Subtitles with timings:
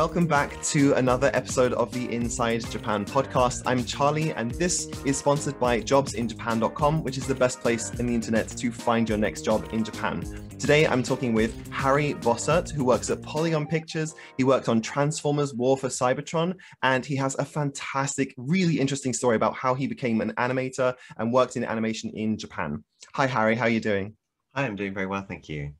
[0.00, 3.62] welcome back to another episode of the Inside Japan podcast.
[3.66, 8.14] I'm Charlie, and this is sponsored by jobsinjapan.com, which is the best place in the
[8.14, 10.22] internet to find your next job in Japan.
[10.58, 14.14] Today, I'm talking with Harry Bossert, who works at Polygon Pictures.
[14.38, 19.36] He worked on Transformers War for Cybertron, and he has a fantastic, really interesting story
[19.36, 22.82] about how he became an animator and worked in animation in Japan.
[23.16, 23.54] Hi, Harry.
[23.54, 24.16] How are you doing?
[24.54, 25.74] Hi, I'm doing very well, thank you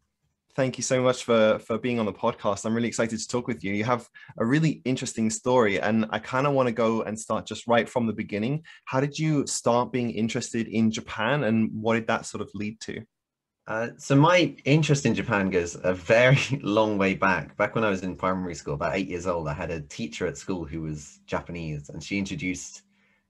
[0.55, 2.65] thank you so much for for being on the podcast.
[2.65, 3.73] I'm really excited to talk with you.
[3.73, 4.09] You have
[4.39, 7.89] a really interesting story, and I kind of want to go and start just right
[7.89, 8.65] from the beginning.
[8.85, 12.81] How did you start being interested in Japan, and what did that sort of lead
[12.81, 13.03] to?
[13.67, 17.57] Uh, so my interest in Japan goes a very long way back.
[17.57, 20.27] Back when I was in primary school, about eight years old, I had a teacher
[20.27, 22.83] at school who was Japanese, and she introduced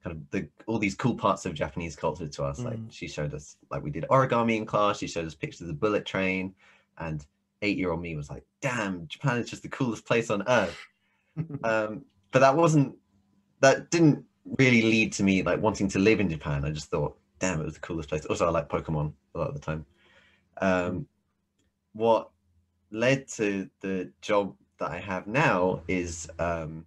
[0.03, 2.61] kind of the all these cool parts of Japanese culture to us.
[2.61, 2.65] Mm.
[2.65, 4.99] Like she showed us, like we did origami in class.
[4.99, 6.55] She showed us pictures of the bullet train
[7.01, 7.27] and
[7.63, 10.79] eight year old me was like, damn, Japan is just the coolest place on earth.
[11.65, 12.95] um, but that wasn't,
[13.61, 14.25] that didn't
[14.59, 16.65] really lead to me like wanting to live in Japan.
[16.65, 18.25] I just thought, damn, it was the coolest place.
[18.27, 19.85] Also, I like Pokemon a lot of the time.
[20.61, 21.07] Um,
[21.93, 22.31] what
[22.91, 26.87] led to the job that I have now is um,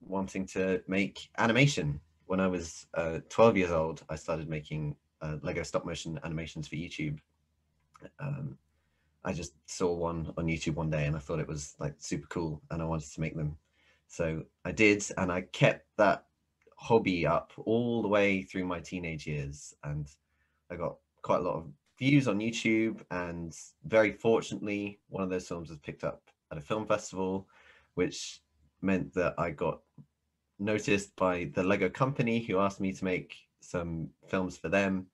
[0.00, 2.00] wanting to make animation.
[2.26, 6.68] When I was uh, 12 years old, I started making uh, Lego stop motion animations
[6.68, 7.18] for YouTube.
[8.18, 8.58] Um,
[9.24, 12.26] I just saw one on YouTube one day and I thought it was like super
[12.28, 13.56] cool and I wanted to make them.
[14.08, 16.26] So I did, and I kept that
[16.76, 19.74] hobby up all the way through my teenage years.
[19.84, 20.06] And
[20.70, 21.66] I got quite a lot of
[21.98, 23.00] views on YouTube.
[23.10, 27.48] And very fortunately, one of those films was picked up at a film festival,
[27.94, 28.42] which
[28.82, 29.80] meant that I got
[30.58, 35.06] noticed by the Lego company who asked me to make some films for them.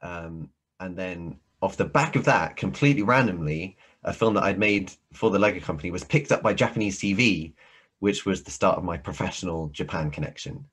[0.00, 0.48] Um,
[0.80, 5.30] and then off the back of that, completely randomly, a film that I'd made for
[5.30, 7.52] the Lego company was picked up by Japanese TV,
[8.00, 10.66] which was the start of my professional Japan connection.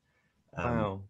[0.58, 1.02] Um, wow.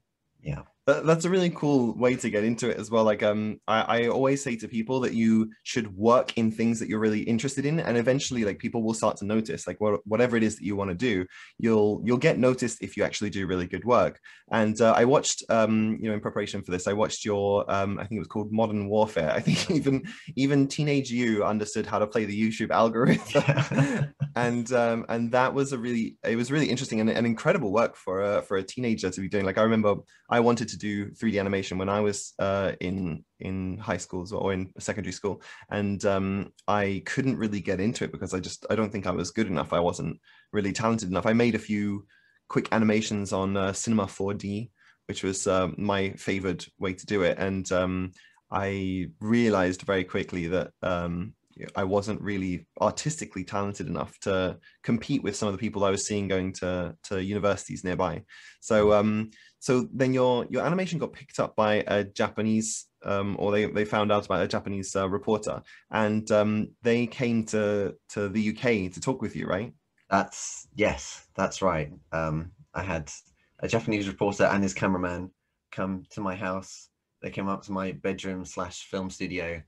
[0.44, 0.62] Yeah
[1.04, 3.04] that's a really cool way to get into it as well.
[3.04, 6.90] Like, um, I, I always say to people that you should work in things that
[6.90, 10.38] you're really interested in, and eventually, like, people will start to notice, like, what, whatever
[10.38, 11.26] it is that you want to do,
[11.58, 14.20] you'll you'll get noticed if you actually do really good work.
[14.52, 18.00] And uh, I watched, um, you know, in preparation for this, I watched your, um,
[18.00, 19.32] I think it was called Modern Warfare.
[19.32, 20.04] I think even
[20.36, 25.74] even teenage you understood how to play the YouTube algorithm, and um, and that was
[25.74, 29.10] a really, it was really interesting and an incredible work for a for a teenager
[29.10, 29.46] to be doing.
[29.46, 29.96] Like, I remember
[30.30, 34.54] I wanted to do 3D animation when I was uh, in in high schools or
[34.54, 38.76] in secondary school, and um, I couldn't really get into it because I just I
[38.76, 39.74] don't think I was good enough.
[39.74, 40.20] I wasn't
[40.52, 41.26] really talented enough.
[41.26, 42.06] I made a few
[42.48, 44.72] quick animations on uh, Cinema 4D,
[45.08, 48.12] which was uh, my favorite way to do it, and um,
[48.52, 51.34] I realized very quickly that um,
[51.76, 56.06] I wasn't really artistically talented enough to compete with some of the people I was
[56.08, 58.24] seeing going to to universities nearby.
[58.62, 63.52] So um, so then your your animation got picked up by a Japanese um, or
[63.52, 65.62] they, they found out about a Japanese uh, reporter
[65.92, 69.74] and um, they came to to the UK to talk with you, right?
[70.10, 71.92] That's yes, that's right.
[72.12, 73.12] Um, I had
[73.60, 75.32] a Japanese reporter and his cameraman
[75.72, 76.90] come to my house.
[77.22, 79.62] They came up to my bedroom slash film studio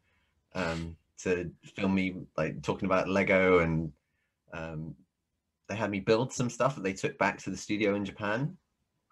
[0.56, 3.92] um, to film me like talking about Lego and
[4.54, 4.96] um,
[5.68, 8.58] they had me build some stuff that they took back to the studio in Japan.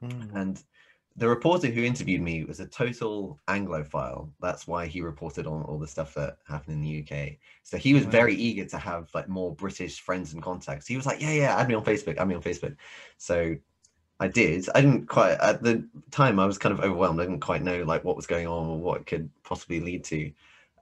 [0.04, 0.36] Mm.
[0.36, 0.64] And
[1.16, 4.30] the reporter who interviewed me was a total Anglophile.
[4.40, 7.34] That's why he reported on all the stuff that happened in the UK.
[7.64, 10.88] So he was very eager to have like more British friends and contacts.
[10.88, 12.76] He was like, "Yeah, yeah, add me on Facebook, add me on Facebook."
[13.18, 13.56] So
[14.20, 14.68] I did.
[14.76, 16.40] I didn't quite at the time.
[16.40, 17.20] I was kind of overwhelmed.
[17.20, 20.04] I didn't quite know like what was going on or what it could possibly lead
[20.06, 20.32] to.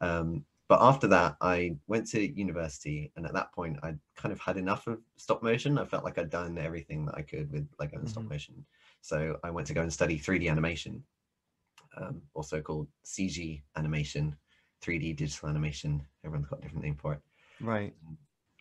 [0.01, 4.39] Um, but after that, I went to university, and at that point, I kind of
[4.39, 5.77] had enough of stop motion.
[5.77, 8.11] I felt like I'd done everything that I could with Lego and mm-hmm.
[8.11, 8.65] stop motion.
[9.01, 11.01] So I went to go and study 3D animation,
[11.95, 14.35] um, also called CG animation,
[14.83, 16.05] 3D digital animation.
[16.25, 17.21] Everyone's got a different name for it.
[17.61, 17.93] Right.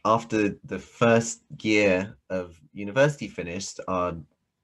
[0.05, 4.15] After the first year of university finished, our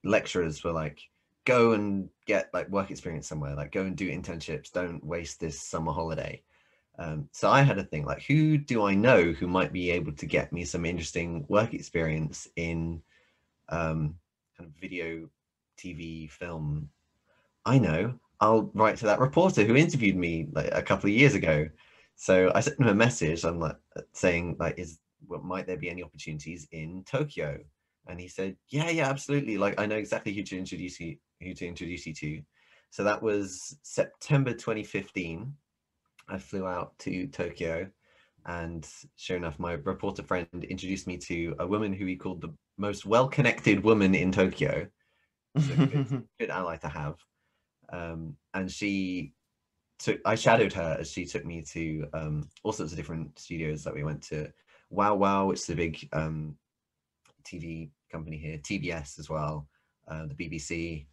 [0.04, 1.00] lecturers were like,
[1.44, 4.70] go and get like work experience somewhere, like go and do internships.
[4.70, 6.40] Don't waste this summer holiday.
[6.98, 10.12] Um, so I had a thing like, who do I know who might be able
[10.12, 13.02] to get me some interesting work experience in
[13.68, 14.16] um,
[14.56, 15.28] kind of video,
[15.78, 16.88] TV, film?
[17.64, 18.14] I know.
[18.40, 21.68] I'll write to that reporter who interviewed me like a couple of years ago.
[22.16, 23.44] So I sent him a message.
[23.44, 23.76] I'm like
[24.12, 27.58] saying like, is what might there be any opportunities in Tokyo?
[28.08, 29.58] And he said, yeah, yeah, absolutely.
[29.58, 32.42] Like I know exactly who to introduce you, who to introduce you to.
[32.90, 35.54] So that was September 2015
[36.28, 37.88] I flew out to Tokyo.
[38.44, 42.52] And sure enough, my reporter friend introduced me to a woman who he called the
[42.76, 44.88] most well-connected woman in Tokyo.
[45.58, 47.16] So good, good ally to have.
[47.92, 49.32] Um, and she
[49.98, 53.84] took, I shadowed her as she took me to um, all sorts of different studios
[53.84, 54.52] that we went to.
[54.92, 56.56] WOWOW, which is a big um,
[57.44, 59.68] TV company here, TBS as well,
[60.08, 61.06] uh, the BBC.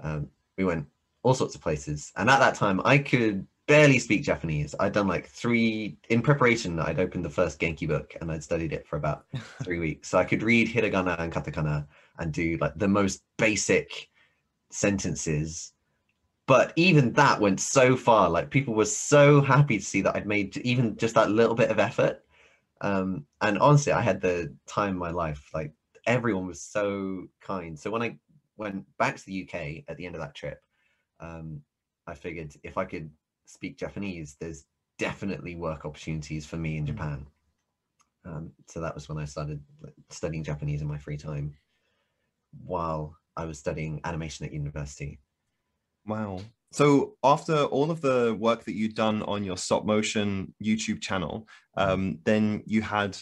[0.00, 0.86] Um, we went
[1.22, 2.12] all sorts of places.
[2.16, 4.74] And at that time, I could barely speak Japanese.
[4.78, 6.78] I'd done like three in preparation.
[6.78, 9.26] I'd opened the first Genki book and I'd studied it for about
[9.64, 10.08] three weeks.
[10.08, 11.86] So I could read hiragana and katakana
[12.18, 14.08] and do like the most basic
[14.70, 15.72] sentences.
[16.46, 18.30] But even that went so far.
[18.30, 21.70] Like people were so happy to see that I'd made even just that little bit
[21.70, 22.22] of effort.
[22.80, 25.50] Um, and honestly, I had the time of my life.
[25.52, 25.72] Like
[26.06, 27.76] everyone was so kind.
[27.78, 28.16] So when I
[28.56, 30.62] went back to the UK at the end of that trip,
[31.18, 31.62] um,
[32.06, 33.10] I figured if I could
[33.46, 34.66] speak Japanese, there's
[34.98, 36.88] definitely work opportunities for me in mm.
[36.88, 37.26] Japan.
[38.24, 39.62] Um, so that was when I started
[40.10, 41.54] studying Japanese in my free time
[42.64, 45.20] while I was studying animation at university.
[46.06, 46.40] Wow.
[46.72, 51.46] So after all of the work that you'd done on your stop motion YouTube channel,
[51.78, 51.88] mm.
[51.88, 53.16] um, then you had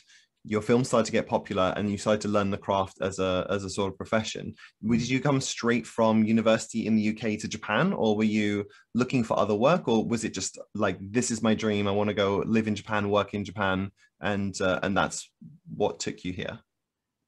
[0.47, 3.47] your film started to get popular and you started to learn the craft as a
[3.49, 4.55] as a sort of profession
[4.91, 8.65] did you come straight from university in the uk to japan or were you
[8.95, 12.09] looking for other work or was it just like this is my dream i want
[12.09, 15.31] to go live in japan work in japan and uh, and that's
[15.77, 16.59] what took you here?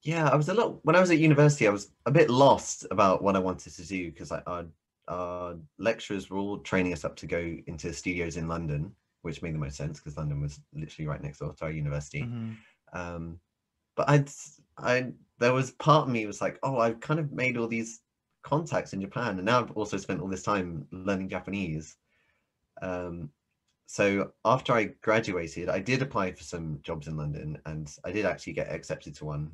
[0.03, 2.87] Yeah i was a lot when i was at university i was a bit lost
[2.91, 4.67] about what i wanted to do because our,
[5.09, 8.93] our lecturers were all training us up to go into studios in london
[9.23, 12.23] which made the most sense because london was literally right next door to our university.
[12.23, 12.53] Mm-hmm
[12.93, 13.39] um,
[13.95, 14.31] but I'd,
[14.79, 18.01] I, there was part of me was like, oh, I've kind of made all these
[18.43, 21.97] contacts in Japan, and now I've also spent all this time learning Japanese.
[22.83, 23.31] Um,
[23.87, 28.27] so after I graduated, I did apply for some jobs in London, and I did
[28.27, 29.53] actually get accepted to one.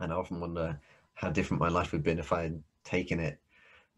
[0.00, 0.80] And I often wonder
[1.14, 3.38] how different my life would have been if I had taken it.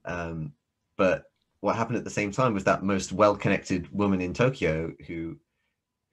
[0.04, 0.52] Um,
[0.96, 5.36] but what happened at the same time was that most well-connected woman in Tokyo who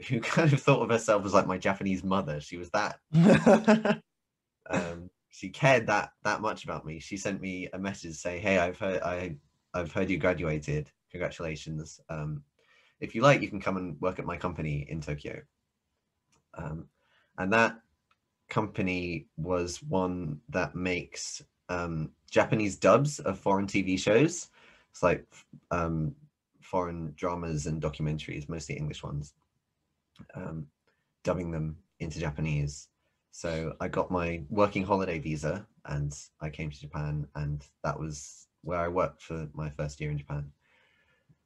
[0.08, 2.42] who kind of thought of herself as like my Japanese mother.
[2.42, 3.00] She was that.
[4.70, 7.00] um, she cared that that much about me.
[7.00, 9.38] She sent me a message saying, "Hey, I've heard I
[9.74, 10.92] I've heard you graduated.
[11.12, 12.00] Congratulations.
[12.10, 12.44] Um,
[13.00, 15.42] if you like, you can come and work at my company in Tokyo."
[16.54, 16.88] Um,
[17.38, 17.80] and that
[18.50, 24.50] company was one that makes um, Japanese dubs of foreign TV shows.
[24.92, 25.26] It's like
[25.72, 26.14] um,
[26.62, 29.34] foreign dramas and documentaries, mostly English ones
[30.36, 30.68] um,
[31.24, 32.88] dubbing them into Japanese.
[33.32, 38.48] So I got my working holiday visa and I came to Japan, and that was
[38.62, 40.52] where I worked for my first year in Japan.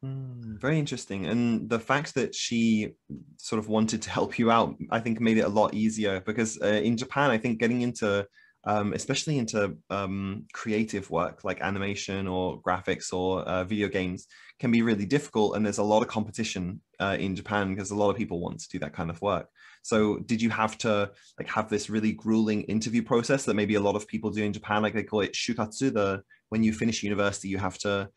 [0.04, 1.26] Mm, very interesting.
[1.26, 2.96] And the fact that she
[3.38, 6.60] sort of wanted to help you out, I think made it a lot easier because
[6.62, 8.28] uh, in Japan, I think getting into
[8.66, 14.28] um, especially into um, creative work like animation or graphics or uh, video games
[14.60, 17.96] can be really difficult and there's a lot of competition uh, in japan because a
[17.96, 19.48] lot of people want to do that kind of work.
[19.84, 23.80] So did you have to like have this really grueling interview process that maybe a
[23.80, 24.82] lot of people do in japan?
[24.82, 28.10] Like they call it shukatsu the when you finish university you have to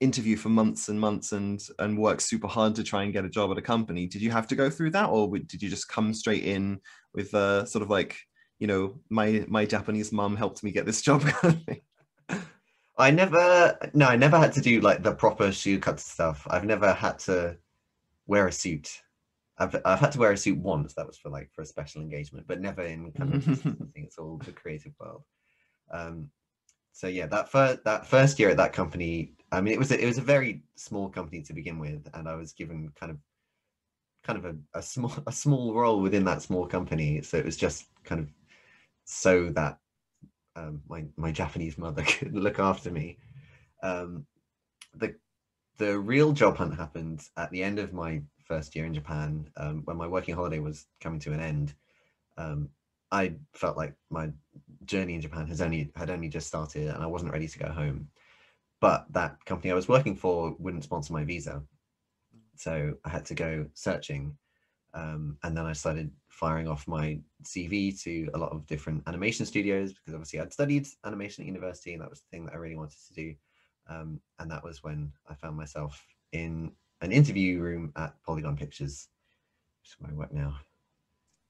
[0.00, 3.30] interview for months and months and and work super hard to try and get a
[3.30, 4.06] job at a company.
[4.06, 6.80] Did you have to go through that or did you just come straight in
[7.14, 8.18] with uh, sort of like
[8.64, 11.22] you know, my my Japanese mom helped me get this job.
[12.96, 16.46] I never, no, I never had to do like the proper shukatsu stuff.
[16.48, 17.58] I've never had to
[18.26, 19.02] wear a suit.
[19.58, 20.94] I've I've had to wear a suit once.
[20.94, 24.16] That was for like for a special engagement, but never in kind of think it's
[24.16, 25.24] all the creative world.
[25.90, 26.30] Um,
[26.92, 30.02] so yeah, that first that first year at that company, I mean, it was a,
[30.02, 33.18] it was a very small company to begin with, and I was given kind of
[34.22, 37.20] kind of a, a small a small role within that small company.
[37.20, 38.30] So it was just kind of
[39.04, 39.78] so that
[40.56, 43.18] um, my my Japanese mother could look after me.
[43.82, 44.26] Um,
[44.94, 45.14] the
[45.78, 49.82] the real job hunt happened at the end of my first year in Japan um,
[49.84, 51.74] when my working holiday was coming to an end.
[52.36, 52.68] Um,
[53.10, 54.30] I felt like my
[54.84, 57.68] journey in Japan has only had only just started and I wasn't ready to go
[57.68, 58.08] home.
[58.80, 61.62] But that company I was working for wouldn't sponsor my visa,
[62.56, 64.36] so I had to go searching.
[64.92, 69.46] Um, and then I started firing off my CV to a lot of different animation
[69.46, 72.58] studios because obviously I'd studied animation at university and that was the thing that I
[72.58, 73.34] really wanted to do.
[73.88, 79.08] Um, and that was when I found myself in an interview room at Polygon Pictures,
[79.80, 80.56] which is where I work now.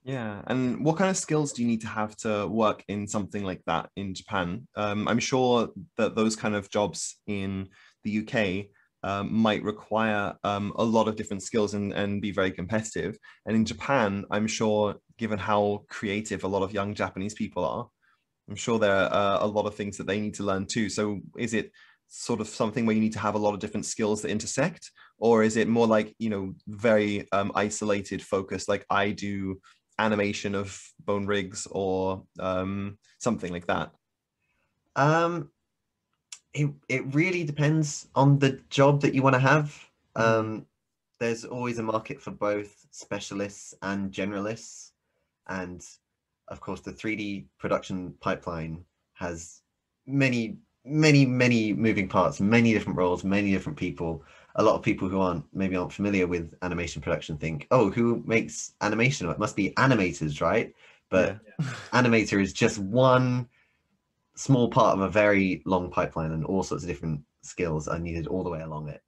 [0.02, 3.42] Yeah, and what kind of skills do you need to have to work in something
[3.42, 4.68] like that in Japan?
[4.76, 7.68] Um, I'm sure that those kind of jobs in
[8.02, 8.66] the UK
[9.04, 13.18] um, might require um, a lot of different skills and, and be very competitive.
[13.46, 17.86] And in Japan, I'm sure, given how creative a lot of young Japanese people are,
[18.48, 20.88] I'm sure there are a lot of things that they need to learn too.
[20.88, 21.70] So is it
[22.08, 24.90] sort of something where you need to have a lot of different skills that intersect,
[25.18, 29.60] or is it more like you know very um, isolated focus, like I do
[29.98, 33.90] animation of bone rigs or um, something like that?
[34.96, 35.50] Um,
[36.54, 39.90] it it really depends on the job that you want to have.
[40.16, 40.22] Mm.
[40.22, 40.66] Um,
[41.20, 44.92] there's always a market for both specialists and generalists,
[45.48, 45.84] and
[46.48, 48.84] of course, the 3D production pipeline
[49.14, 49.62] has
[50.06, 54.22] many, many, many moving parts, many different roles, many different people.
[54.56, 58.22] A lot of people who aren't maybe aren't familiar with animation production think, oh, who
[58.26, 59.28] makes animation?
[59.28, 60.72] It must be animators, right?
[61.10, 61.66] But yeah.
[61.92, 63.48] animator is just one
[64.36, 68.26] small part of a very long pipeline and all sorts of different skills are needed
[68.26, 69.00] all the way along it.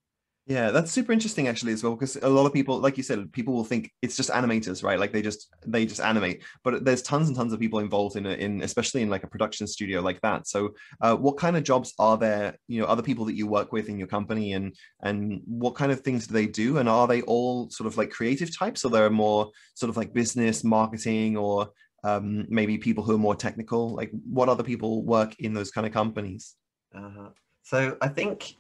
[0.49, 3.33] Yeah, that's super interesting actually as well because a lot of people, like you said,
[3.33, 4.99] people will think it's just animators, right?
[4.99, 8.27] Like they just they just animate, but there's tons and tons of people involved in
[8.27, 10.47] a, in especially in like a production studio like that.
[10.47, 12.57] So, uh, what kind of jobs are there?
[12.69, 15.91] You know, other people that you work with in your company, and and what kind
[15.91, 16.79] of things do they do?
[16.79, 19.97] And are they all sort of like creative types, or there are more sort of
[19.97, 21.71] like business, marketing, or
[22.07, 23.95] um, maybe people who are more technical?
[23.95, 26.55] Like, what other people work in those kind of companies?
[26.95, 27.31] Uh-huh.
[27.63, 28.57] So I think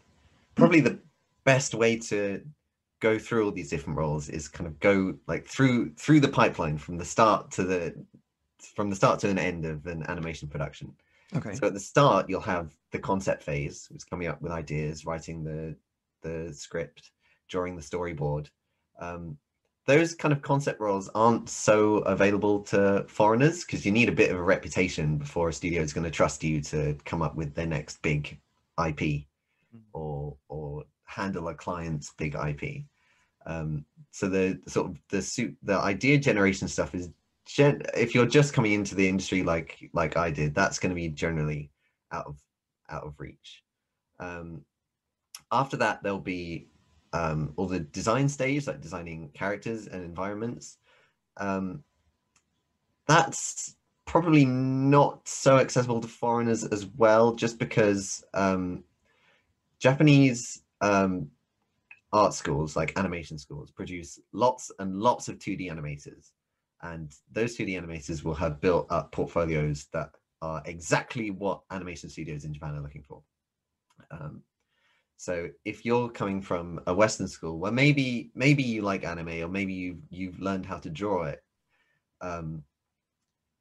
[0.57, 0.99] probably the
[1.45, 2.43] best way to
[3.01, 6.77] go through all these different roles is kind of go like through through the pipeline
[6.77, 7.95] from the start to the
[8.75, 10.93] from the start to an end of an animation production.
[11.37, 11.55] Okay.
[11.55, 15.07] So at the start, you'll have the concept phase, which is coming up with ideas,
[15.07, 15.77] writing the
[16.23, 17.13] the script,
[17.49, 18.49] drawing the storyboard.
[19.01, 19.39] Um,
[19.87, 24.31] those kind of concept roles aren't so available to foreigners because you need a bit
[24.31, 27.55] of a reputation before a studio is going to trust you to come up with
[27.55, 28.39] their next big
[28.85, 29.79] IP mm-hmm.
[29.93, 32.83] or or handle a client's big IP.
[33.47, 37.11] Um, so the sort of the suit the idea generation stuff is
[37.47, 40.97] gen- if you're just coming into the industry like like I did, that's going to
[40.97, 41.71] be generally
[42.11, 42.43] out of
[42.91, 43.63] out of reach.
[44.19, 44.65] Um,
[45.53, 46.67] after that, there'll be
[47.17, 50.79] um, or the design stage, like designing characters and environments.
[51.39, 51.83] Um,
[53.07, 58.85] that's probably not so accessible to foreigners as well, just because um,
[59.79, 61.31] Japanese um,
[62.13, 66.33] art schools, like animation schools, produce lots and lots of 2D animators.
[66.83, 70.11] And those 2D animators will have built up portfolios that
[70.43, 73.23] are exactly what animation studios in Japan are looking for.
[74.11, 74.43] Um,
[75.17, 79.49] so if you're coming from a Western school where maybe maybe you like anime or
[79.49, 81.43] maybe you you've learned how to draw it,
[82.21, 82.63] um,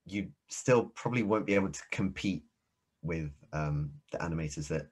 [0.06, 2.44] you still probably won't be able to compete
[3.02, 4.88] with um, the animators that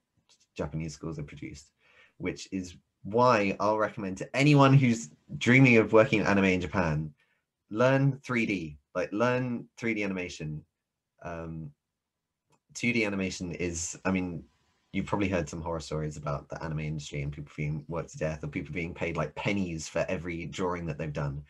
[0.55, 1.71] Japanese schools have produced,
[2.17, 7.13] which is why I'll recommend to anyone who's dreaming of working in anime in Japan,
[7.69, 10.63] learn 3D, like learn 3D animation.
[11.23, 11.71] Um,
[12.75, 14.43] 2D animation is, I mean,
[14.93, 18.17] you've probably heard some horror stories about the anime industry and people being worked to
[18.17, 21.43] death or people being paid like pennies for every drawing that they've done.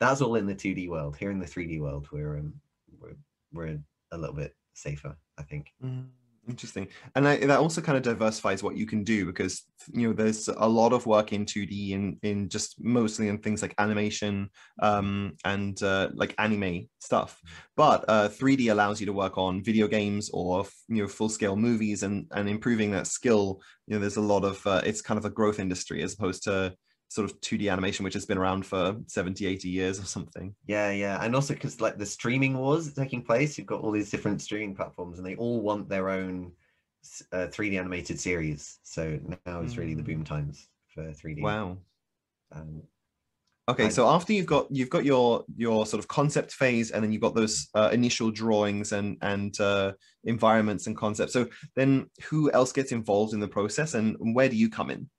[0.00, 1.16] That's all in the 2D world.
[1.16, 2.54] Here in the 3D world, we're um,
[3.00, 3.16] we're,
[3.52, 3.78] we're
[4.12, 5.72] a little bit safer, I think.
[5.82, 6.08] Mm.
[6.48, 10.14] Interesting, and I, that also kind of diversifies what you can do because you know
[10.14, 14.48] there's a lot of work in 2D in in just mostly in things like animation
[14.80, 17.38] um, and uh, like anime stuff,
[17.76, 21.54] but uh, 3D allows you to work on video games or you know full scale
[21.54, 23.60] movies and and improving that skill.
[23.86, 26.44] You know, there's a lot of uh, it's kind of a growth industry as opposed
[26.44, 26.74] to
[27.08, 30.54] sort of 2D animation, which has been around for 70, 80 years or something.
[30.66, 31.18] Yeah, yeah.
[31.22, 34.74] And also because like the streaming wars taking place, you've got all these different streaming
[34.74, 36.52] platforms and they all want their own
[37.32, 38.78] uh, 3D animated series.
[38.82, 40.26] So now is really the boom mm.
[40.26, 41.40] times for 3D.
[41.40, 41.78] Wow.
[42.52, 42.82] Um,
[43.68, 47.12] okay, so after you've got you've got your your sort of concept phase, and then
[47.12, 49.92] you've got those uh, initial drawings and and uh,
[50.24, 51.34] environments and concepts.
[51.34, 55.10] So then, who else gets involved in the process, and where do you come in?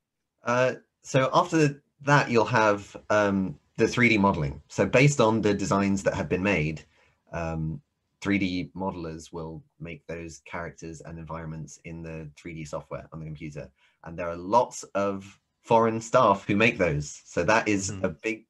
[1.01, 4.61] So after that, you'll have um, the 3D modeling.
[4.67, 6.83] So based on the designs that have been made,
[7.31, 7.81] um,
[8.21, 13.69] 3D modelers will make those characters and environments in the 3D software on the computer.
[14.03, 17.21] And there are lots of foreign staff who make those.
[17.25, 18.03] So that is mm.
[18.03, 18.45] a big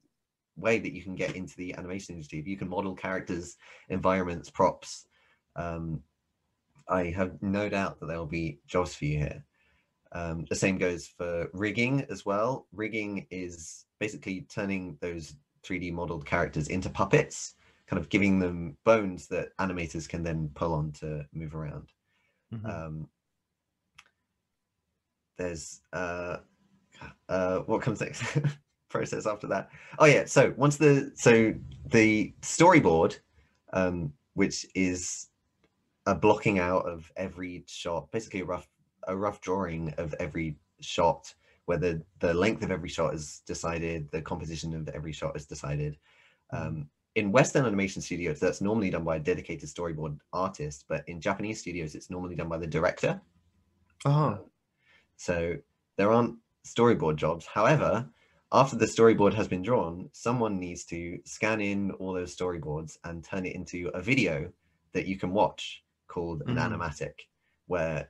[0.55, 2.39] way that you can get into the animation industry.
[2.39, 3.57] If you can model characters,
[3.89, 5.05] environments, props,
[5.55, 6.01] um,
[6.87, 9.45] I have no doubt that there will be jobs for you here.
[10.11, 12.65] Um, the same goes for rigging as well.
[12.73, 17.55] Rigging is basically turning those 3D modeled characters into puppets,
[17.87, 21.89] kind of giving them bones that animators can then pull on to move around.
[22.53, 22.65] Mm-hmm.
[22.65, 23.07] Um,
[25.37, 26.37] there's uh,
[27.27, 28.23] uh, what comes next?
[28.89, 29.69] process after that.
[29.99, 31.53] Oh yeah, so once the so
[31.91, 33.19] the storyboard,
[33.71, 35.27] um, which is
[36.05, 38.67] a blocking out of every shot, basically a rough
[39.07, 41.33] a rough drawing of every shot,
[41.65, 45.45] where the the length of every shot is decided, the composition of every shot is
[45.45, 45.99] decided.
[46.51, 51.21] Um, in Western animation studios, that's normally done by a dedicated storyboard artist, but in
[51.21, 53.21] Japanese studios, it's normally done by the director.
[54.05, 54.51] Oh,
[55.17, 55.57] So
[55.97, 57.45] there aren't storyboard jobs.
[57.45, 58.09] However,
[58.51, 63.23] after the storyboard has been drawn, someone needs to scan in all those storyboards and
[63.23, 64.51] turn it into a video
[64.93, 66.57] that you can watch called an Mm.
[66.57, 67.27] animatic,
[67.67, 68.09] where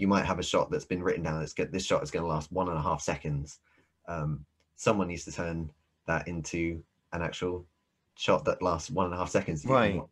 [0.00, 1.42] you might have a shot that's been written down.
[1.42, 3.58] It's get this shot is going to last one and a half seconds.
[4.08, 4.44] Um,
[4.76, 5.70] someone needs to turn
[6.06, 7.66] that into an actual
[8.16, 9.62] shot that lasts one and a half seconds.
[9.62, 10.02] that you can Right.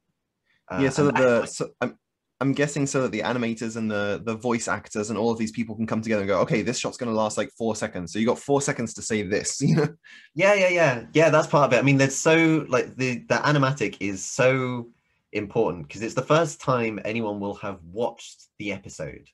[0.70, 0.90] Uh, yeah.
[0.90, 1.98] So that that- the so I'm
[2.40, 5.50] I'm guessing so that the animators and the the voice actors and all of these
[5.50, 8.12] people can come together and go, okay, this shot's going to last like four seconds.
[8.12, 9.60] So you got four seconds to say this.
[9.60, 9.88] You know.
[10.34, 11.30] Yeah, yeah, yeah, yeah.
[11.30, 11.80] That's part of it.
[11.80, 14.88] I mean, there's so like the the animatic is so
[15.32, 19.28] important because it's the first time anyone will have watched the episode.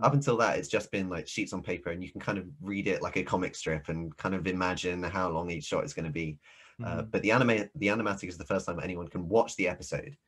[0.00, 2.46] Up until that, it's just been like sheets on paper, and you can kind of
[2.60, 5.94] read it like a comic strip and kind of imagine how long each shot is
[5.94, 6.38] going to be.
[6.82, 7.10] Uh, Mhm.
[7.10, 10.18] but the anime, the animatic is the first time anyone can watch the episode.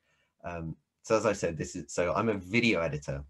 [0.43, 3.27] Um, so as I said, this is so I'm a video editor,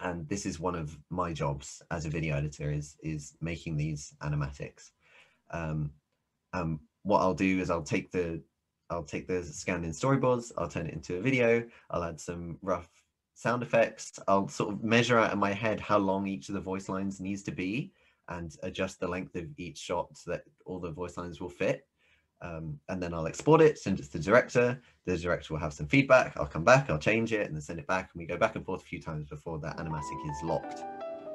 [0.00, 4.14] and this is one of my jobs as a video editor is is making these
[4.20, 4.92] animatics.
[5.50, 5.92] Um,
[6.52, 8.44] um, what I'll do is I'll take the
[8.90, 12.58] I'll take the scanned in storyboards, I'll turn it into a video, I'll add some
[12.62, 12.88] rough
[13.36, 16.60] sound effects, I'll sort of measure out in my head how long each of the
[16.60, 17.92] voice lines needs to be
[18.28, 21.86] and adjust the length of each shot so that all the voice lines will fit.
[22.40, 24.80] Um, and then I'll export it, send it to the director.
[25.04, 26.36] The director will have some feedback.
[26.36, 28.10] I'll come back, I'll change it, and then send it back.
[28.12, 30.82] And we go back and forth a few times before that animatic is locked.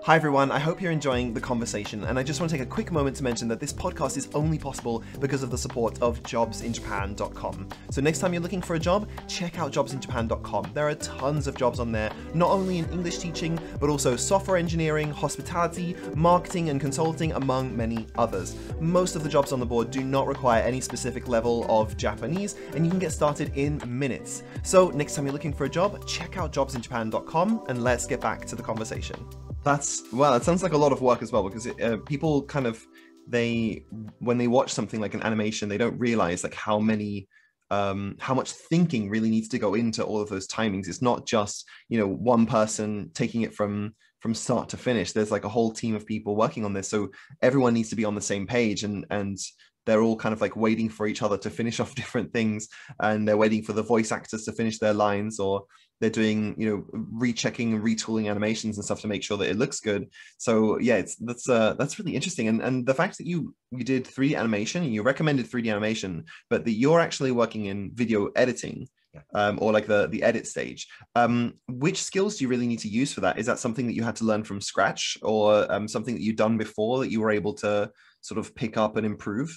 [0.06, 2.70] Hi everyone, I hope you're enjoying the conversation, and I just want to take a
[2.70, 6.24] quick moment to mention that this podcast is only possible because of the support of
[6.24, 7.70] jobsinjapan.com.
[7.92, 10.72] So next time you're looking for a job, check out jobsinjapan.com.
[10.74, 14.58] There are tons of jobs on there, not only in English teaching, but also software
[14.58, 18.56] engineering, hospitality, marketing, and consulting, among many others.
[18.80, 22.56] Most of the jobs on the board do not require any specific level of Japanese,
[22.74, 24.42] and you can get started in minutes.
[24.64, 28.46] So next time you're looking for a job, check out jobsinjapan.com, and let's get back
[28.46, 29.28] to the conversation.
[29.64, 30.34] That's well.
[30.34, 32.86] It sounds like a lot of work as well because it, uh, people kind of
[33.28, 33.86] they
[34.20, 37.28] when they watch something like an animation, they don't realize like how many
[37.70, 40.88] um, how much thinking really needs to go into all of those timings.
[40.88, 45.12] It's not just you know one person taking it from from start to finish.
[45.12, 47.10] There's like a whole team of people working on this, so
[47.42, 49.38] everyone needs to be on the same page and and
[49.86, 52.68] they're all kind of like waiting for each other to finish off different things
[53.00, 55.66] and they're waiting for the voice actors to finish their lines or
[56.02, 59.58] they're doing you know rechecking and retooling animations and stuff to make sure that it
[59.58, 60.10] looks good.
[60.38, 62.50] So yeah it's that's uh that's really interesting.
[62.50, 66.66] And and the fact that you you did 3d animation you recommended 3d animation but
[66.66, 69.22] that you're actually working in video editing Yeah.
[69.42, 70.82] um, or like the the edit stage
[71.22, 71.36] um
[71.68, 73.38] which skills do you really need to use for that?
[73.42, 76.44] Is that something that you had to learn from scratch or um, something that you've
[76.46, 79.52] done before that you were able to sort of pick up and improve?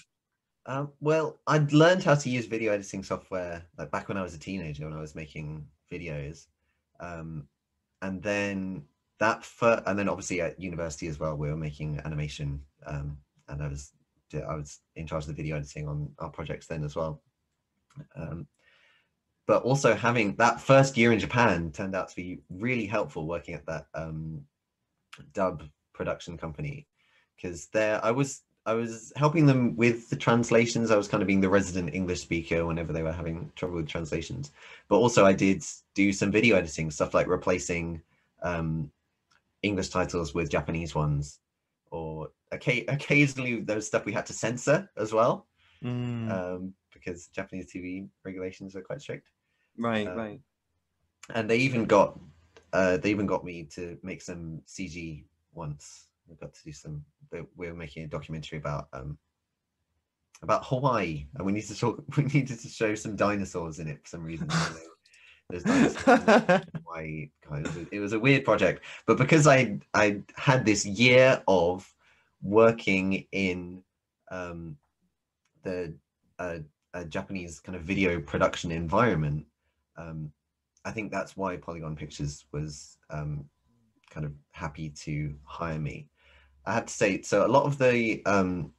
[0.66, 4.34] Um, well, I'd learned how to use video editing software like back when I was
[4.34, 6.46] a teenager when I was making videos,
[7.00, 7.48] um,
[8.02, 8.84] and then
[9.20, 13.16] that for and then obviously at university as well we were making animation, um,
[13.48, 13.92] and I was
[14.34, 17.22] I was in charge of the video editing on our projects then as well.
[18.16, 18.46] Um,
[19.46, 23.54] but also having that first year in Japan turned out to be really helpful working
[23.54, 24.42] at that um,
[25.32, 26.86] dub production company
[27.36, 30.90] because there I was I was helping them with the translations.
[30.90, 33.88] I was kind of being the resident English speaker whenever they were having trouble with
[33.88, 34.52] translations.
[34.88, 35.62] But also, I did
[35.94, 38.00] do some video editing stuff like replacing
[38.42, 38.90] um,
[39.62, 41.40] English titles with Japanese ones,
[41.90, 45.46] or okay, occasionally was stuff we had to censor as well
[45.84, 49.28] Mm, um, because Japanese TV regulations are quite strict.
[49.76, 50.40] right uh, right
[51.34, 52.18] And they even got
[52.72, 56.08] uh, they even got me to make some CG once.
[56.28, 57.04] We got to do some.
[57.30, 59.18] We were making a documentary about um,
[60.42, 62.02] about Hawaii, and we need to talk.
[62.16, 64.48] We needed to show some dinosaurs in it for some reason.
[65.50, 67.30] There's dinosaurs in Hawaii.
[67.48, 70.86] God, it, was a, it was a weird project, but because I I had this
[70.86, 71.92] year of
[72.42, 73.82] working in
[74.30, 74.76] um,
[75.62, 75.94] the
[76.38, 76.58] uh,
[76.94, 79.44] a Japanese kind of video production environment,
[79.96, 80.32] um,
[80.84, 83.44] I think that's why Polygon Pictures was um,
[84.10, 86.08] kind of happy to hire me.
[86.66, 88.72] I have to say, so a lot of the um,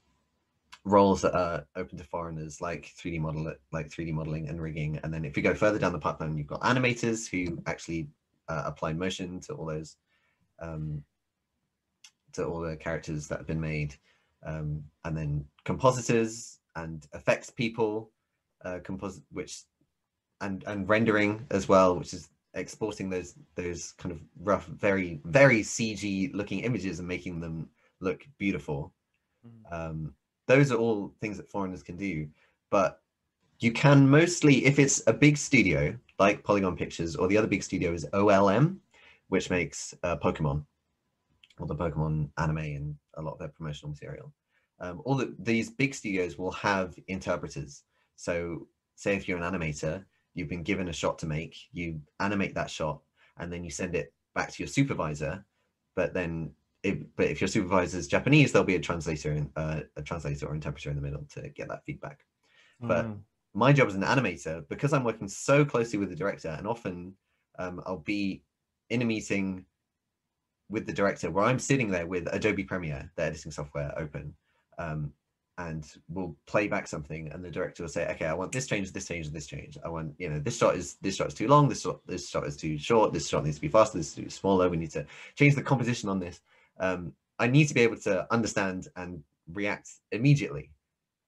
[0.86, 5.14] roles that are open to foreigners, like 3D model, like 3D modeling and rigging, and
[5.14, 8.08] then if you go further down the pipeline, you've got animators who actually
[8.48, 9.98] uh, apply motion to all those,
[10.60, 11.04] um,
[12.34, 13.96] to all the characters that have been made.
[14.46, 18.12] um, and then compositors and effects people,
[18.64, 18.80] uh,
[19.32, 19.64] which
[20.42, 25.62] and and rendering as well, which is exporting those those kind of rough, very very
[25.62, 28.94] CG looking images and making them look beautiful.
[29.46, 29.74] Mm-hmm.
[29.74, 30.14] Um,
[30.48, 32.28] those are all things that foreigners can do,
[32.70, 33.02] but
[33.60, 37.64] you can mostly if it's a big studio like Polygon Pictures or the other big
[37.64, 38.78] studio is OLM,
[39.30, 40.64] which makes uh, Pokemon
[41.60, 44.32] or the Pokemon anime and a lot of their promotional material.
[44.80, 47.84] Um, all the, these big studios will have interpreters.
[48.18, 50.04] So, say if you're an animator,
[50.34, 53.02] you've been given a shot to make, you animate that shot,
[53.38, 55.46] and then you send it back to your supervisor.
[55.96, 56.52] But then,
[56.86, 60.54] if, but if your supervisor is Japanese, there'll be a translator, uh, a translator or
[60.54, 62.20] interpreter in the middle to get that feedback.
[62.82, 62.88] Mm.
[62.88, 63.08] But
[63.54, 67.14] my job as an animator, because I'm working so closely with the director, and often
[67.58, 68.44] um, I'll be
[68.92, 69.66] in a meeting
[70.70, 74.36] with the director where I'm sitting there with Adobe Premiere, the editing software, open,
[74.78, 75.12] um,
[75.58, 78.92] and we'll play back something, and the director will say, "Okay, I want this change,
[78.92, 79.78] this change, this change.
[79.84, 82.30] I want, you know, this shot is this shot is too long, this shot this
[82.30, 84.70] shot is too short, this shot needs to be faster, this is too smaller.
[84.70, 86.42] We need to change the composition on this."
[86.80, 90.72] Um, I need to be able to understand and react immediately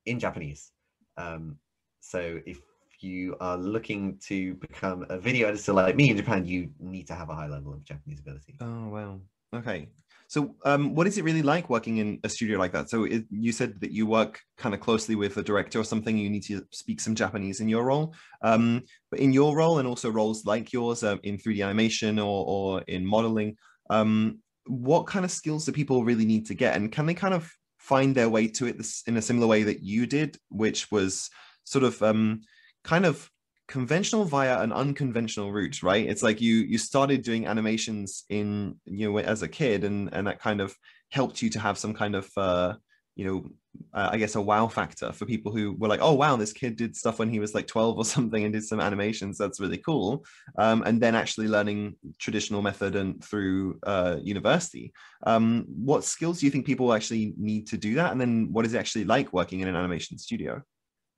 [0.06, 0.72] in Japanese.
[1.18, 1.58] Um,
[2.00, 2.60] so if
[3.00, 7.14] you are looking to become a video editor like me in Japan, you need to
[7.14, 8.56] have a high level of Japanese ability.
[8.62, 9.20] Oh, wow.
[9.54, 9.90] Okay.
[10.30, 12.90] So, um, what is it really like working in a studio like that?
[12.90, 16.18] So, it, you said that you work kind of closely with a director or something.
[16.18, 18.14] You need to speak some Japanese in your role.
[18.42, 22.46] Um, but in your role, and also roles like yours uh, in 3D animation or,
[22.46, 23.56] or in modeling,
[23.90, 26.76] um, what kind of skills do people really need to get?
[26.76, 28.78] And can they kind of find their way to it
[29.08, 31.30] in a similar way that you did, which was
[31.64, 32.42] sort of um,
[32.84, 33.30] kind of
[33.68, 39.12] conventional via an unconventional route right it's like you you started doing animations in you
[39.12, 40.74] know as a kid and and that kind of
[41.10, 42.74] helped you to have some kind of uh
[43.18, 43.50] you know
[43.94, 46.76] uh, i guess a wow factor for people who were like oh wow this kid
[46.76, 49.38] did stuff when he was like 12 or something and did some animations.
[49.38, 50.26] That's really cool.
[50.58, 54.94] Um, and then actually learning traditional method and through uh, university.
[55.26, 58.12] Um, what skills do you think people actually need to do that?
[58.12, 60.62] And then what is it actually like working in an animation studio?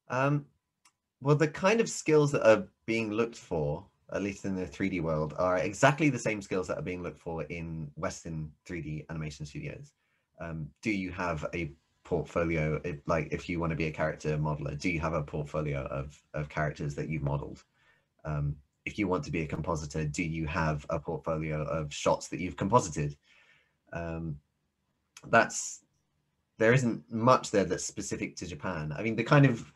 [0.10, 0.46] Um,
[1.22, 5.02] well, the kind of skills that are being looked for, at least in the 3D
[5.02, 9.46] world, are exactly the same skills that are being looked for in Western 3D animation
[9.46, 9.92] studios.
[10.42, 11.74] Um, do you have a
[12.10, 15.22] portfolio, if, like if you want to be a character modeler, do you have a
[15.22, 17.64] portfolio of, of characters that you've modeled?
[18.26, 22.28] Um, if you want to be a compositor, do you have a portfolio of shots
[22.30, 23.16] that you've composited?
[23.94, 24.40] Um,
[25.28, 25.82] that's
[26.58, 28.92] there isn't much there that's specific to Japan.
[28.98, 29.72] I mean, the kind of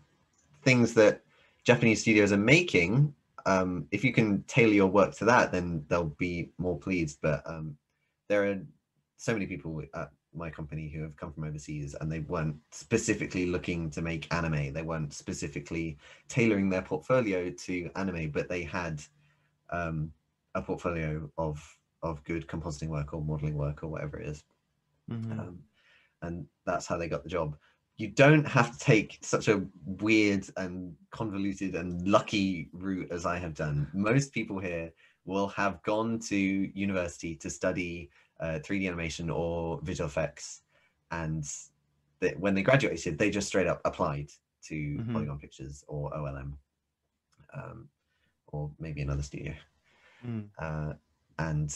[0.63, 1.21] things that
[1.63, 3.13] Japanese studios are making,
[3.45, 7.19] um, if you can tailor your work to that, then they'll be more pleased.
[7.21, 7.77] But um,
[8.27, 8.59] there are
[9.17, 13.45] so many people at my company who have come from overseas and they weren't specifically
[13.45, 14.73] looking to make anime.
[14.73, 19.01] They weren't specifically tailoring their portfolio to anime, but they had
[19.69, 20.11] um,
[20.55, 21.63] a portfolio of
[22.01, 24.43] of good compositing work or modeling work or whatever it is.
[25.09, 25.39] Mm-hmm.
[25.39, 25.59] Um,
[26.21, 27.55] and that's how they got the job
[27.97, 33.37] you don't have to take such a weird and convoluted and lucky route as I
[33.37, 33.87] have done.
[33.93, 34.91] Most people here
[35.25, 38.09] will have gone to university to study
[38.43, 40.61] uh, 3D animation or visual effects,
[41.11, 41.49] and
[42.19, 44.29] they, when they graduated, they just straight up applied
[44.65, 45.13] to mm-hmm.
[45.13, 46.53] Polygon Pictures or OLM,
[47.55, 47.87] um,
[48.47, 49.53] or maybe another studio,
[50.27, 50.45] mm.
[50.59, 50.93] uh,
[51.39, 51.73] and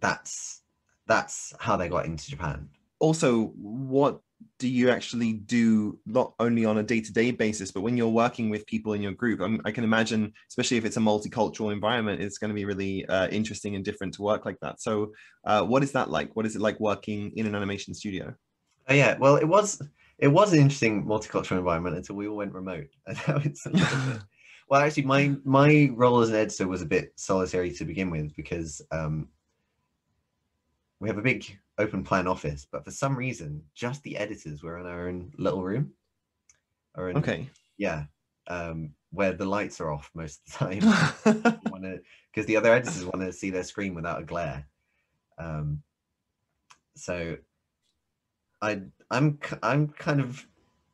[0.00, 0.62] that's
[1.06, 2.68] that's how they got into Japan.
[2.98, 4.20] Also, what
[4.58, 8.66] do you actually do not only on a day-to-day basis but when you're working with
[8.66, 9.40] people in your group?
[9.40, 13.06] I'm, i can imagine especially if it's a multicultural environment it's going to be really
[13.06, 14.80] uh, interesting and different to work like that.
[14.80, 15.12] So
[15.44, 16.34] uh, what is that like?
[16.36, 18.34] What is it like working in an animation studio?
[18.88, 19.80] Oh, yeah well it was
[20.18, 22.88] it was an interesting multicultural environment until we all went remote.
[24.70, 28.34] Well actually my my role as an editor was a bit solitary to begin with
[28.36, 29.28] because um,
[31.00, 31.44] we have a big
[31.80, 35.62] open plan office, but for some reason, just the editors were in our own little
[35.62, 35.92] room.
[36.96, 37.48] Or in, okay.
[37.78, 38.04] Yeah.
[38.46, 41.60] Um, where the lights are off most of the time.
[42.32, 44.64] Because the other editors want to see their screen without a glare.
[45.36, 45.82] Um,
[46.94, 47.38] so
[48.62, 50.46] I I'm I'm kind of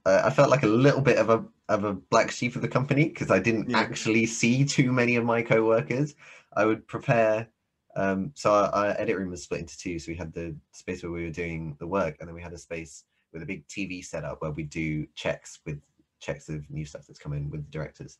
[0.06, 2.68] uh, I felt like a little bit of a of a black sheep of the
[2.68, 3.78] company because I didn't yeah.
[3.78, 6.14] actually see too many of my co-workers.
[6.56, 7.48] I would prepare
[7.96, 9.98] um, so our, our, edit room was split into two.
[9.98, 12.52] So we had the space where we were doing the work, and then we had
[12.52, 15.80] a space with a big TV setup where we do checks with
[16.20, 18.18] checks of new stuff that's come in with the directors.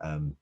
[0.00, 0.34] Um,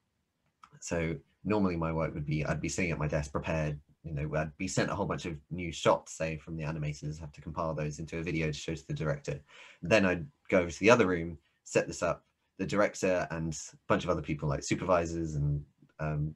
[0.81, 4.31] so normally my work would be I'd be sitting at my desk prepared, you know
[4.37, 7.40] I'd be sent a whole bunch of new shots, say from the animators, have to
[7.40, 9.40] compile those into a video to show to the director.
[9.83, 12.25] Then I'd go over to the other room, set this up.
[12.59, 15.62] The director and a bunch of other people like supervisors and
[15.99, 16.35] um,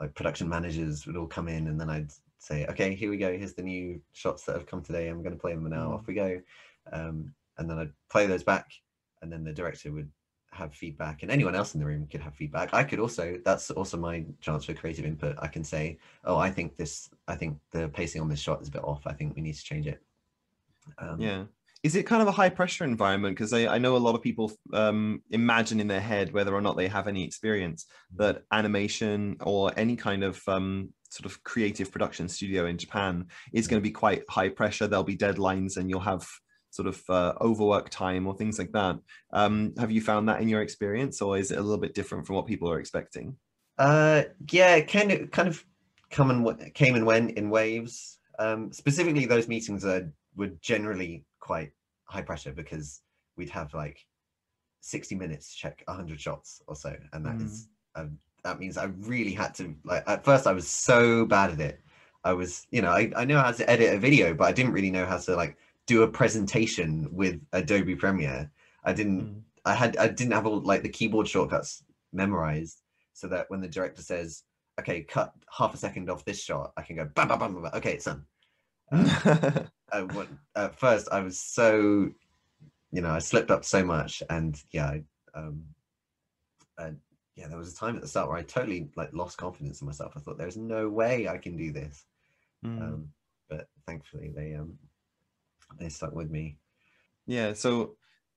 [0.00, 3.36] like production managers would all come in, and then I'd say, okay, here we go.
[3.36, 5.08] Here's the new shots that have come today.
[5.08, 5.90] I'm going to play them now.
[5.90, 5.94] Mm.
[5.94, 6.40] Off we go.
[6.92, 8.70] Um, and then I'd play those back,
[9.20, 10.10] and then the director would
[10.52, 12.72] have feedback, and anyone else in the room could have feedback.
[12.72, 13.38] I could also.
[13.44, 15.36] That's also my chance for creative input.
[15.38, 17.10] I can say, oh, I think this.
[17.28, 19.06] I think the pacing on this shot is a bit off.
[19.06, 20.02] I think we need to change it.
[20.98, 21.44] Um, Yeah.
[21.82, 23.36] Is it kind of a high pressure environment?
[23.36, 26.60] Because I, I know a lot of people um, imagine in their head, whether or
[26.60, 31.90] not they have any experience, that animation or any kind of um, sort of creative
[31.90, 34.86] production studio in Japan is going to be quite high pressure.
[34.86, 36.26] There'll be deadlines and you'll have
[36.70, 38.96] sort of uh, overwork time or things like that.
[39.32, 42.26] Um, have you found that in your experience or is it a little bit different
[42.26, 43.36] from what people are expecting?
[43.78, 45.64] Uh, yeah, it kind of kind of
[46.10, 48.18] come and w- came and went in waves.
[48.38, 51.72] Um, specifically, those meetings are were generally quite
[52.04, 53.02] high pressure because
[53.36, 54.06] we'd have like
[54.80, 58.84] 60 minutes to check 100 shots or so, and that is um, that means I
[58.84, 60.04] really had to like.
[60.06, 61.80] At first, I was so bad at it.
[62.24, 64.72] I was, you know, I, I know how to edit a video, but I didn't
[64.72, 68.50] really know how to like do a presentation with Adobe Premiere.
[68.84, 69.42] I didn't Mm.
[69.64, 73.68] I had I didn't have all like the keyboard shortcuts memorized so that when the
[73.68, 74.44] director says,
[74.80, 77.62] "Okay, cut half a second off this shot," I can go bam, bam, bam, bam.
[77.64, 77.72] bam.
[77.74, 78.24] Okay, it's done.
[78.92, 82.10] Um, uh, what, at first, I was so,
[82.92, 85.02] you know, I slipped up so much, and yeah, I,
[85.34, 85.64] um,
[86.78, 86.90] uh,
[87.36, 89.86] yeah, there was a time at the start where I totally like lost confidence in
[89.86, 90.12] myself.
[90.16, 92.04] I thought there's no way I can do this,
[92.64, 92.82] Mm.
[92.82, 93.08] um,
[93.48, 94.78] but thankfully they um
[95.78, 96.58] they stuck with me.
[97.26, 97.96] Yeah, so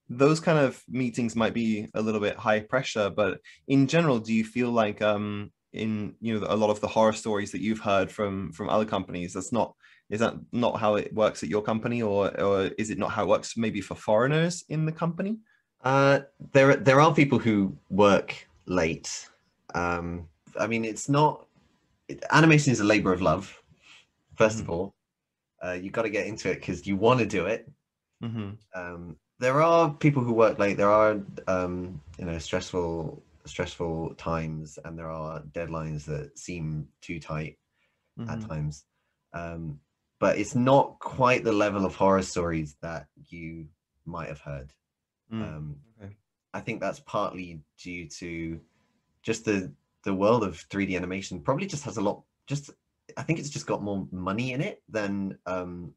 [0.09, 4.33] those kind of meetings might be a little bit high pressure, but in general, do
[4.33, 7.79] you feel like um in you know a lot of the horror stories that you've
[7.79, 9.75] heard from from other companies, that's not
[10.13, 13.23] is that not how it works at your company, or or is it not how
[13.23, 15.39] it works maybe for foreigners in the company?
[15.83, 16.19] Uh,
[16.53, 19.09] there there are people who work late.
[19.73, 20.27] Um,
[20.59, 21.47] I mean, it's not
[22.07, 23.59] it, animation is a labor of love.
[24.37, 24.73] 1st of Mhm.
[24.73, 24.95] all,
[25.65, 27.69] uh, you got to get into it because you want to do it.
[28.21, 30.77] hmm Um, there are people who work late.
[30.77, 37.19] There are um, you know stressful stressful times, and there are deadlines that seem too
[37.19, 37.57] tight
[38.19, 38.29] Mm-hmm.
[38.33, 38.85] at times.
[39.33, 39.79] Um,
[40.23, 43.65] but it's not quite the level of horror stories that you
[44.05, 44.71] might have heard.
[45.29, 45.41] Mm.
[45.41, 46.15] Um, okay.
[46.53, 48.57] I think that's partly due to
[49.21, 49.73] just the
[50.05, 52.69] the world of 3D animation probably just has a lot just
[53.17, 55.91] I think it's just got more money in it than um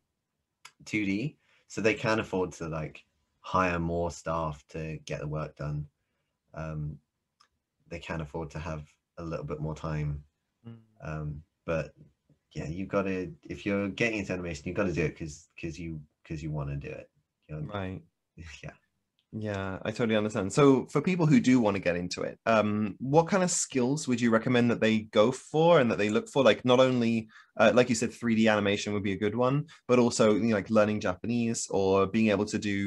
[0.86, 1.36] 2D
[1.68, 3.04] so they can afford to like
[3.42, 5.86] hire more staff to get the work done
[6.54, 6.98] um
[7.86, 8.82] they can afford to have
[9.18, 10.24] a little bit more time
[10.66, 10.78] Mm.
[11.02, 11.92] um but
[12.56, 15.48] yeah you've got to if you're getting into animation you've got to do it because
[15.54, 17.08] because you because you want to do it
[17.48, 18.02] you know, Right.
[18.64, 18.70] yeah
[19.32, 20.52] Yeah, I totally understand.
[20.52, 24.08] So for people who do want to get into it, um, what kind of skills
[24.08, 26.42] would you recommend that they go for and that they look for?
[26.42, 27.28] Like not only,
[27.60, 30.56] uh, like you said, 3D animation would be a good one, but also you know,
[30.56, 32.78] like learning Japanese or being able to do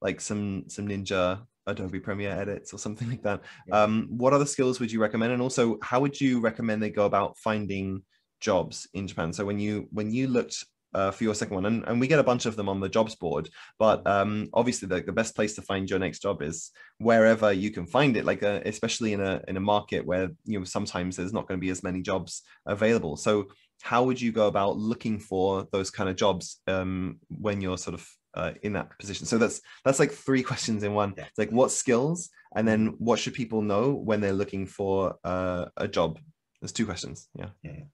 [0.00, 3.42] like some some Ninja Adobe Premiere edits or something like that.
[3.66, 3.82] Yeah.
[3.82, 5.32] Um, what other skills would you recommend?
[5.32, 8.02] And also, how would you recommend they go about finding
[8.40, 9.32] jobs in Japan?
[9.32, 12.18] So when you when you looked uh, for your second one, and, and we get
[12.18, 13.48] a bunch of them on the jobs board,
[13.78, 17.70] but um, obviously the, the best place to find your next job is wherever you
[17.70, 18.24] can find it.
[18.24, 21.58] Like uh, especially in a in a market where you know sometimes there's not going
[21.58, 23.16] to be as many jobs available.
[23.16, 23.48] So
[23.82, 27.94] how would you go about looking for those kind of jobs um, when you're sort
[27.94, 29.26] of uh, in that position?
[29.26, 31.14] So that's that's like three questions in one.
[31.16, 35.66] It's like what skills, and then what should people know when they're looking for uh,
[35.76, 36.18] a job?
[36.60, 37.28] There's two questions.
[37.38, 37.50] Yeah.
[37.62, 37.84] Yeah.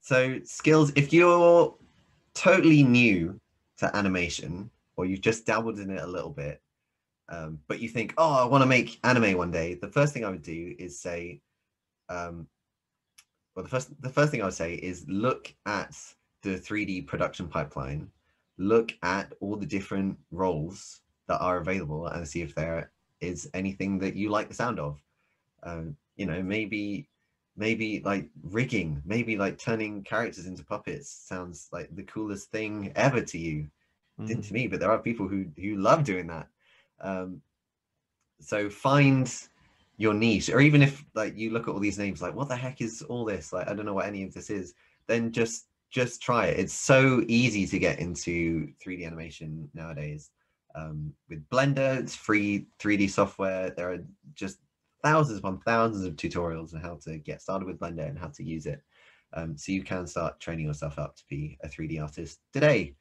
[0.00, 1.74] So skills, if you're
[2.34, 3.40] totally new
[3.78, 6.60] to animation or you've just dabbled in it a little bit,
[7.28, 10.24] um, but you think, oh, I want to make anime one day, the first thing
[10.24, 11.40] I would do is say,
[12.08, 12.48] um,
[13.54, 15.96] well, the first the first thing I would say is look at
[16.42, 18.10] the 3D production pipeline,
[18.58, 23.98] look at all the different roles that are available and see if there is anything
[24.00, 25.00] that you like the sound of.
[25.62, 27.06] Um, you know, maybe
[27.60, 33.20] maybe like rigging, maybe like turning characters into puppets sounds like the coolest thing ever
[33.20, 33.68] to you.
[34.26, 36.48] Didn't to me, but there are people who who love doing that.
[37.00, 37.40] Um,
[38.40, 39.32] so find
[39.96, 42.56] your niche, or even if like you look at all these names, like what the
[42.56, 43.50] heck is all this?
[43.50, 44.74] Like I don't know what any of this is.
[45.06, 46.58] Then just just try it.
[46.58, 50.30] It's so easy to get into 3D animation nowadays.
[50.74, 53.70] Um, with Blender, it's free 3D software.
[53.70, 54.58] There are just
[55.02, 58.44] thousands upon thousands of tutorials on how to get started with Blender and how to
[58.44, 58.82] use it.
[59.32, 62.94] Um, so you can start training yourself up to be a 3D artist today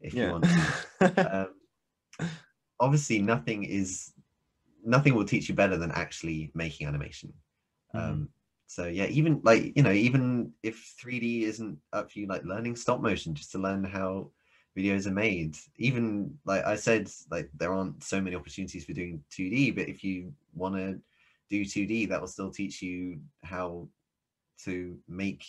[0.00, 1.48] if you want to.
[2.20, 2.28] um,
[2.80, 4.12] obviously, nothing is
[4.84, 7.32] nothing will teach you better than actually making animation.
[7.92, 8.28] Um,
[8.66, 12.76] so yeah, even like you know, even if 3D isn't up for you, like learning
[12.76, 14.30] stop motion just to learn how
[14.76, 15.56] videos are made.
[15.76, 20.04] Even like I said, like there aren't so many opportunities for doing 2D, but if
[20.04, 21.00] you want to
[21.50, 23.88] do 2D, that will still teach you how
[24.64, 25.44] to make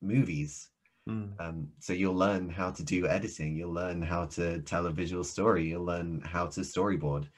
[0.00, 0.70] movies.
[1.08, 1.40] Mm.
[1.40, 5.24] Um, so you'll learn how to do editing, you'll learn how to tell a visual
[5.24, 7.28] story, you'll learn how to storyboard,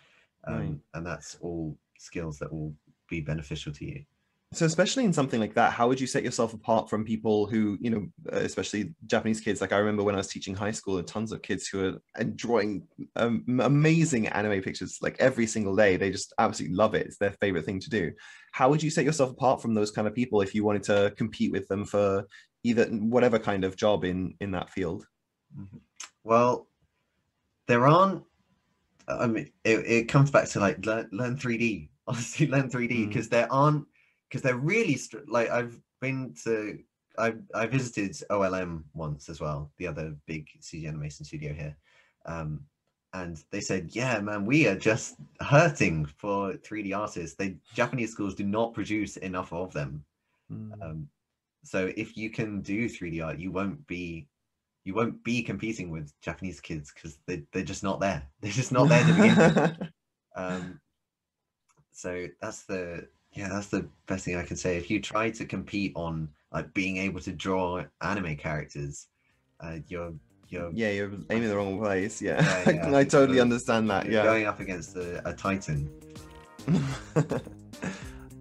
[0.46, 0.78] um, Right.
[0.94, 2.74] and that's all skills that will
[3.08, 4.04] be beneficial to you.
[4.54, 7.76] So especially in something like that, how would you set yourself apart from people who,
[7.80, 9.60] you know, uh, especially Japanese kids?
[9.60, 11.98] Like I remember when I was teaching high school, there were tons of kids who
[12.16, 12.86] are drawing
[13.16, 15.96] um, amazing anime pictures like every single day.
[15.96, 17.06] They just absolutely love it.
[17.06, 18.12] It's their favorite thing to do.
[18.52, 21.12] How would you set yourself apart from those kind of people if you wanted to
[21.16, 22.24] compete with them for
[22.62, 25.06] either whatever kind of job in in that field?
[26.22, 26.68] Well,
[27.66, 28.22] there aren't.
[29.08, 31.88] I mean, it, it comes back to like learn, learn 3D.
[32.06, 33.08] Honestly, learn 3D Mm.
[33.08, 33.86] because there aren't
[34.34, 36.80] because they're really str- like I've been to
[37.16, 41.76] I I visited OLM once as well, the other big CG animation studio here,
[42.26, 42.64] um,
[43.12, 47.36] and they said, yeah, man, we are just hurting for 3D artists.
[47.36, 50.04] They Japanese schools do not produce enough of them.
[50.52, 50.82] Mm.
[50.82, 51.08] Um,
[51.62, 54.26] so if you can do 3D art, you won't be
[54.82, 58.24] you won't be competing with Japanese kids because they they're just not there.
[58.40, 59.88] They're just not there to begin with.
[60.36, 60.80] Um,
[61.92, 64.76] so that's the yeah that's the best thing I can say.
[64.76, 69.08] If you try to compete on like being able to draw anime characters,
[69.60, 70.12] uh, you're
[70.48, 72.22] you're yeah, you're aiming the wrong place.
[72.22, 74.06] Yeah, Yeah, yeah, I totally understand that.
[74.06, 74.24] you're Yeah.
[74.24, 75.90] going up against a, a titan.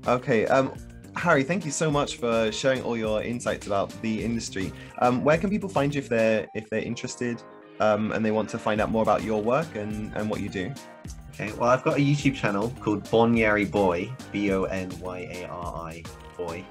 [0.07, 0.45] okay.
[0.47, 0.73] Um,
[1.15, 4.71] Harry, thank you so much for sharing all your insights about the industry.
[4.99, 7.41] Um, where can people find you if they're if they're interested
[7.79, 10.49] um, and they want to find out more about your work and, and what you
[10.49, 10.71] do?
[11.33, 15.47] Okay, well, I've got a YouTube channel called Bonyari Boy, B O N Y A
[15.47, 16.03] R I
[16.37, 16.63] Boy,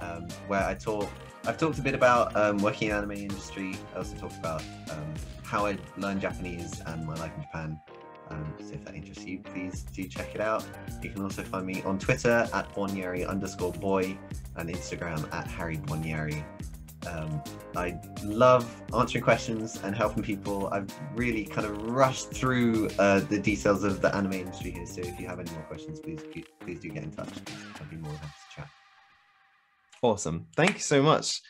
[0.00, 1.06] um, where I talk.
[1.44, 3.76] I've talked a bit about um, working in the anime industry.
[3.94, 7.80] I also talked about um, how I learned Japanese and my life in Japan.
[8.30, 10.64] Um, so if that interests you, please do check it out.
[11.02, 14.16] You can also find me on Twitter at Bonyari underscore boy
[14.56, 16.42] and Instagram at Harry Bonyari.
[17.06, 17.42] Um,
[17.76, 20.68] I love answering questions and helping people.
[20.68, 24.86] I've really kind of rushed through uh, the details of the anime industry here.
[24.86, 26.20] So if you have any more questions, please
[26.60, 27.32] please do get in touch.
[27.80, 28.68] I'd be more than happy to chat.
[30.02, 30.46] Awesome.
[30.56, 31.38] Thank you so much.